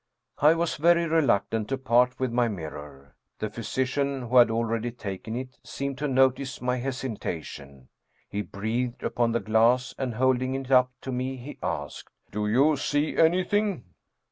I 0.39 0.55
was 0.55 0.77
very 0.77 1.05
reluctant 1.05 1.69
to 1.69 1.77
part 1.77 2.19
with 2.19 2.31
my 2.31 2.47
mirror. 2.47 3.15
The 3.37 3.51
phy 3.51 3.61
sician, 3.61 4.27
who 4.29 4.37
had 4.37 4.49
already 4.49 4.89
taken 4.89 5.35
it, 5.35 5.59
seemed 5.63 5.99
to 5.99 6.07
notice 6.07 6.59
my 6.59 6.79
hesi 6.79 7.15
tation. 7.19 7.85
He 8.27 8.41
breathed 8.41 9.03
upon 9.03 9.31
the 9.31 9.39
glass 9.39 9.93
and 9.99 10.15
holding 10.15 10.55
it 10.55 10.71
up 10.71 10.91
to 11.01 11.11
me, 11.11 11.37
he 11.37 11.59
asked:" 11.61 12.09
Do 12.31 12.47
you 12.47 12.77
see 12.77 13.15
anything?" 13.15 13.83